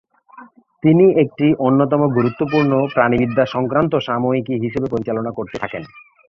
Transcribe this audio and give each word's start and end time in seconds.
তিনি 0.83 1.05
একটি 1.19 1.47
অন্যতম 1.59 2.01
গুরুত্বপূর্ণ 2.07 2.71
প্রাণিবিদ্যা 2.93 3.45
সংক্রান্ত 3.45 3.93
সাময়িকী 3.99 4.53
হিসেবে 4.63 4.87
পরিচালনা 4.87 5.31
করতে 5.31 5.55
থাকেন। 5.57 5.83